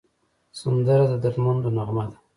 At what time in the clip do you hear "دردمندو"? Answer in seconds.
1.23-1.69